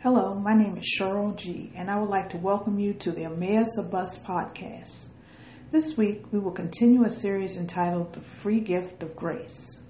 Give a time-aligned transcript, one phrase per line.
[0.00, 3.24] Hello, my name is Cheryl G, and I would like to welcome you to the
[3.24, 5.06] Emmaus of Bus podcast.
[5.70, 9.80] This week, we will continue a series entitled The Free Gift of Grace.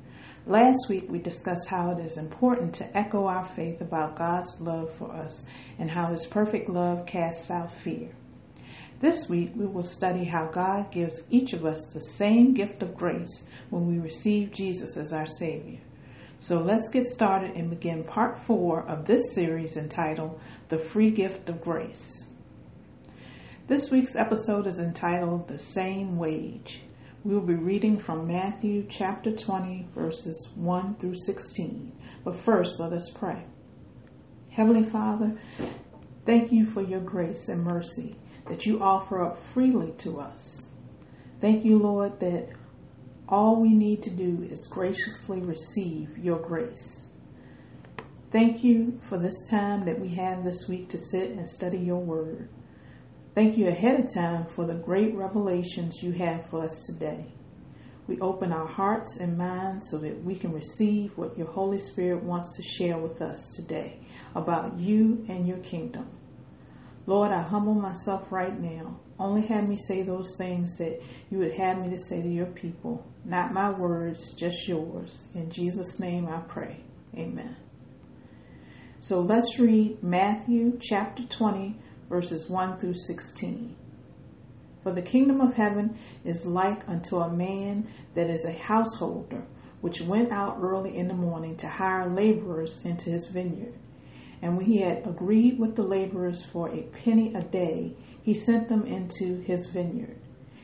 [0.47, 4.95] Last week, we discussed how it is important to echo our faith about God's love
[4.95, 5.45] for us
[5.77, 8.15] and how His perfect love casts out fear.
[9.01, 12.97] This week, we will study how God gives each of us the same gift of
[12.97, 15.81] grace when we receive Jesus as our Savior.
[16.39, 20.39] So let's get started and begin part four of this series entitled
[20.69, 22.27] The Free Gift of Grace.
[23.69, 26.83] This week's episode is entitled The Same Wage.
[27.25, 31.93] We will be reading from Matthew chapter 20, verses 1 through 16.
[32.23, 33.45] But first, let us pray.
[34.51, 35.39] Heavenly Father,
[36.27, 38.17] thank you for your grace and mercy
[38.49, 40.69] that you offer up freely to us.
[41.41, 42.51] Thank you, Lord, that
[43.29, 47.09] all we need to do is graciously receive your grace.
[48.31, 52.01] Thank you for this time that we have this week to sit and study your
[52.01, 52.49] word.
[53.35, 57.35] Thank you ahead of time for the great revelations you have for us today.
[58.07, 62.23] We open our hearts and minds so that we can receive what your Holy Spirit
[62.23, 64.01] wants to share with us today
[64.35, 66.09] about you and your kingdom.
[67.07, 68.99] Lord, I humble myself right now.
[69.19, 72.47] Only have me say those things that you would have me to say to your
[72.47, 73.07] people.
[73.25, 75.25] Not my words, just yours.
[75.35, 76.85] In Jesus' name I pray.
[77.17, 77.57] Amen.
[79.01, 83.77] So let's read Matthew chapter 20, verses 1 through 16.
[84.83, 89.45] For the kingdom of heaven is like unto a man that is a householder,
[89.81, 93.75] which went out early in the morning to hire laborers into his vineyard.
[94.43, 98.69] And when he had agreed with the laborers for a penny a day, he sent
[98.69, 100.19] them into his vineyard.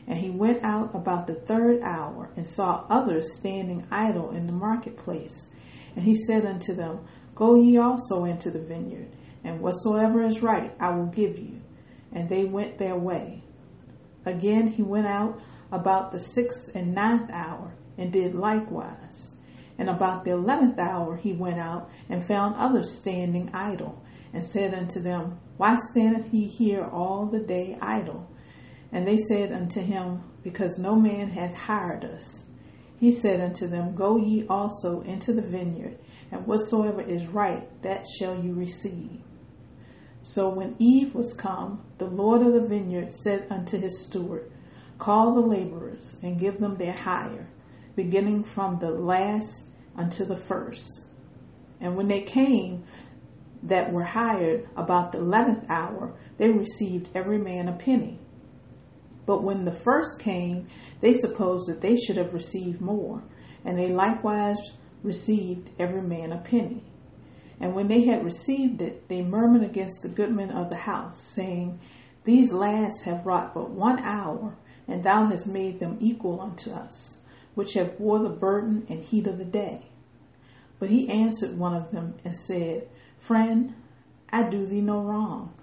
[0.06, 4.52] And he went out about the third hour and saw others standing idle in the
[4.52, 5.48] marketplace.
[5.94, 7.00] And he said unto them,
[7.34, 9.08] Go ye also into the vineyard,
[9.42, 11.62] and whatsoever is right I will give you.
[12.12, 13.42] And they went their way.
[14.26, 19.34] Again he went out about the sixth and ninth hour, and did likewise.
[19.78, 24.02] And about the eleventh hour he went out and found others standing idle,
[24.32, 28.30] and said unto them, Why standeth ye here all the day idle?
[28.92, 32.44] And they said unto him, Because no man hath hired us.
[33.02, 35.98] He said unto them, Go ye also into the vineyard,
[36.30, 39.22] and whatsoever is right, that shall you receive.
[40.22, 44.52] So when eve was come, the Lord of the vineyard said unto his steward,
[44.98, 47.48] Call the laborers, and give them their hire,
[47.94, 49.64] beginning from the last
[49.96, 51.06] unto the first.
[51.80, 52.84] And when they came
[53.62, 58.18] that were hired about the eleventh hour, they received every man a penny.
[59.26, 60.68] But when the first came,
[61.00, 63.22] they supposed that they should have received more,
[63.64, 64.58] and they likewise
[65.02, 66.84] received every man a penny.
[67.60, 71.78] And when they had received it, they murmured against the goodman of the house, saying,
[72.24, 74.56] These last have wrought but one hour,
[74.88, 77.21] and thou hast made them equal unto us
[77.54, 79.86] which have bore the burden and heat of the day.
[80.78, 83.74] But he answered one of them and said, Friend,
[84.30, 85.54] I do thee no wrong.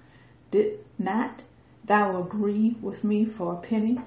[0.52, 1.44] Did not
[1.84, 4.00] thou agree with me for a penny?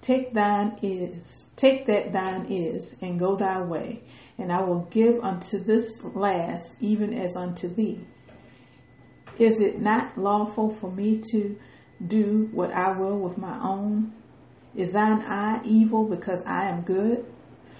[0.00, 4.02] Take thine is, take that thine is, and go thy way,
[4.36, 8.00] and I will give unto this last even as unto thee.
[9.38, 11.56] Is it not lawful for me to
[12.04, 14.12] do what I will with my own?
[14.74, 17.26] Is thine eye evil because I am good?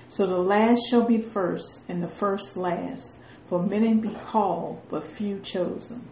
[0.09, 3.19] So the last shall be first, and the first last.
[3.47, 6.09] For many be called, but few chosen.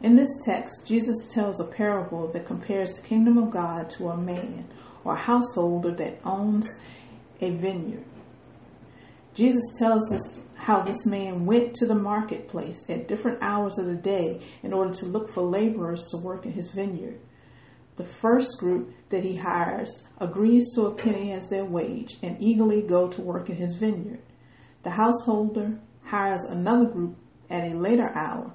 [0.00, 4.16] In this text, Jesus tells a parable that compares the kingdom of God to a
[4.16, 4.68] man
[5.04, 6.76] or a householder that owns
[7.40, 8.04] a vineyard.
[9.34, 13.94] Jesus tells us how this man went to the marketplace at different hours of the
[13.94, 17.20] day in order to look for laborers to work in his vineyard.
[17.98, 22.80] The first group that he hires agrees to a penny as their wage and eagerly
[22.80, 24.22] go to work in his vineyard.
[24.84, 27.16] The householder hires another group
[27.50, 28.54] at a later hour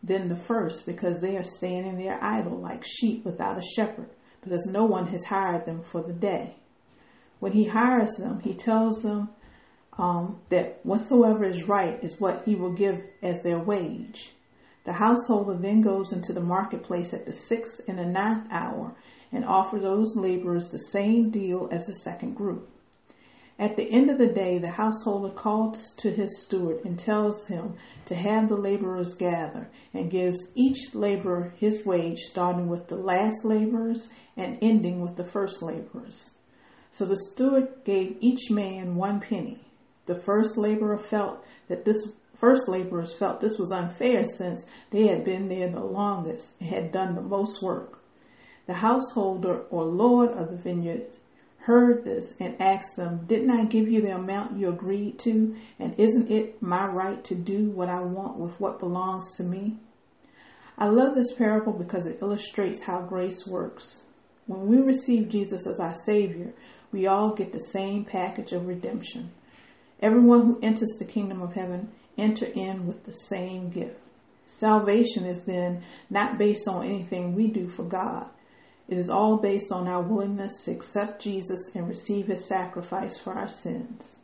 [0.00, 4.10] than the first because they are standing there idle like sheep without a shepherd
[4.40, 6.54] because no one has hired them for the day.
[7.40, 9.30] When he hires them, he tells them
[9.98, 14.34] um, that whatsoever is right is what he will give as their wage.
[14.84, 18.94] The householder then goes into the marketplace at the sixth and the ninth hour
[19.32, 22.70] and offers those laborers the same deal as the second group.
[23.58, 27.74] At the end of the day, the householder calls to his steward and tells him
[28.06, 33.44] to have the laborers gather and gives each laborer his wage, starting with the last
[33.44, 36.32] laborers and ending with the first laborers.
[36.90, 39.60] So the steward gave each man one penny.
[40.06, 45.24] The first laborer felt that this first laborers felt this was unfair since they had
[45.24, 48.00] been there the longest and had done the most work.
[48.66, 51.06] The householder or lord of the vineyard
[51.64, 55.56] heard this and asked them, Didn't I give you the amount you agreed to?
[55.78, 59.76] And isn't it my right to do what I want with what belongs to me?
[60.76, 64.02] I love this parable because it illustrates how grace works.
[64.46, 66.52] When we receive Jesus as our Savior,
[66.92, 69.32] we all get the same package of redemption.
[70.00, 74.00] Everyone who enters the kingdom of heaven enter in with the same gift.
[74.46, 78.28] Salvation is then not based on anything we do for God.
[78.88, 83.32] It is all based on our willingness to accept Jesus and receive his sacrifice for
[83.32, 84.16] our sins.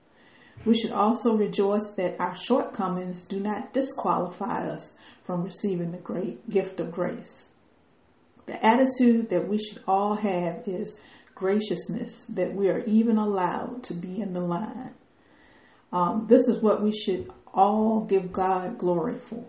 [0.66, 4.94] We should also rejoice that our shortcomings do not disqualify us
[5.24, 7.46] from receiving the great gift of grace.
[8.44, 10.98] The attitude that we should all have is
[11.34, 14.94] graciousness, that we are even allowed to be in the line.
[15.92, 19.44] Um, this is what we should all give God glory for.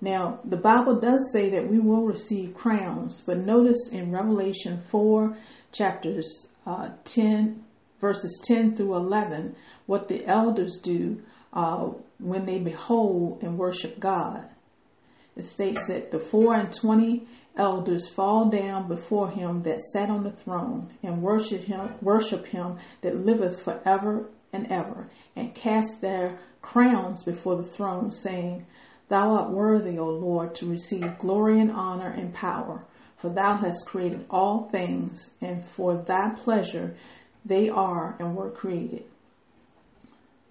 [0.00, 5.36] Now, the Bible does say that we will receive crowns, but notice in Revelation 4,
[5.72, 7.64] chapters uh, 10,
[8.00, 11.22] verses 10 through 11, what the elders do
[11.54, 14.48] uh, when they behold and worship God.
[15.36, 17.26] It states that the four and twenty
[17.56, 22.76] elders fall down before him that sat on the throne and worship him, worship him
[23.00, 28.64] that liveth forever and ever, and cast their crowns before the throne, saying,
[29.08, 32.84] Thou art worthy, O Lord, to receive glory and honor and power,
[33.16, 36.94] for thou hast created all things, and for thy pleasure
[37.44, 39.04] they are and were created.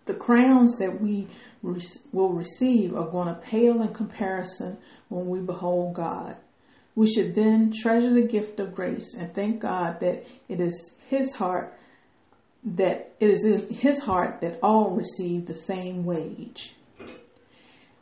[0.06, 1.28] The crowns that we
[1.62, 4.78] will receive are going to pale in comparison
[5.08, 6.36] when we behold God.
[6.96, 11.34] We should then treasure the gift of grace and thank God that it is His
[11.34, 11.74] heart
[12.66, 16.76] that it is in His heart that all receive the same wage.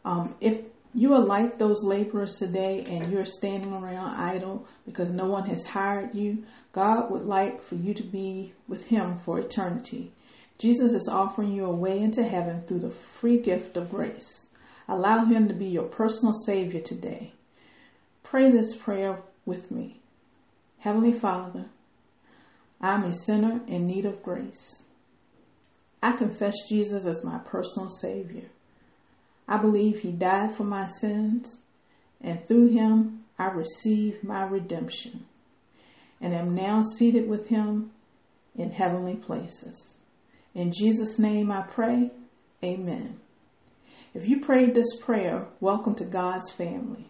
[0.04, 0.62] Um, if
[0.94, 5.66] you are like those laborers today and you're standing around idle because no one has
[5.66, 6.44] hired you,
[6.74, 10.12] God would like for you to be with Him for eternity.
[10.58, 14.46] Jesus is offering you a way into heaven through the free gift of grace.
[14.88, 17.34] Allow Him to be your personal Savior today.
[18.22, 20.02] Pray this prayer with me.
[20.80, 21.66] Heavenly Father,
[22.81, 24.81] I'm a sinner in need of grace.
[26.01, 28.50] I confess Jesus as my personal Savior.
[29.48, 31.60] I believe he died for my sins,
[32.19, 35.25] and through him I receive my redemption,
[36.19, 37.92] and am now seated with him
[38.56, 39.95] in heavenly places.
[40.56, 42.12] In Jesus' name I pray,
[42.63, 43.19] Amen.
[44.13, 47.10] If you prayed this prayer, welcome to God's family.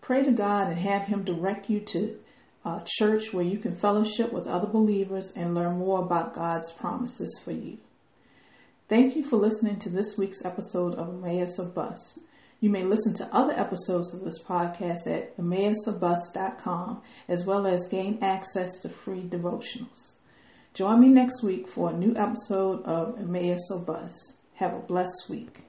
[0.00, 2.18] Pray to God and have Him direct you to
[2.64, 7.40] a church where you can fellowship with other believers and learn more about God's promises
[7.44, 7.78] for you.
[8.88, 12.18] Thank you for listening to this week's episode of Emmaus of Bus.
[12.60, 18.18] You may listen to other episodes of this podcast at emmausofbus.com as well as gain
[18.22, 20.12] access to free devotionals.
[20.72, 24.12] Join me next week for a new episode of Emmaus of Bus.
[24.54, 25.61] Have a blessed week.